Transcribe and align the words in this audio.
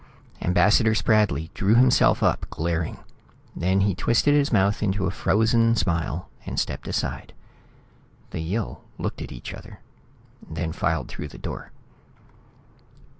Ambassador 0.41 0.95
Spradley 0.95 1.51
drew 1.53 1.75
himself 1.75 2.23
up, 2.23 2.47
glaring. 2.49 2.97
Then 3.55 3.81
he 3.81 3.93
twisted 3.93 4.33
his 4.33 4.51
mouth 4.51 4.81
into 4.81 5.05
a 5.05 5.11
frozen 5.11 5.75
smile 5.75 6.27
and 6.43 6.59
stepped 6.59 6.87
aside. 6.87 7.33
The 8.31 8.39
Yill 8.39 8.81
looked 8.97 9.21
at 9.21 9.31
each 9.31 9.53
other 9.53 9.79
then 10.41 10.71
filed 10.71 11.07
through 11.07 11.27
the 11.27 11.37
door. 11.37 11.71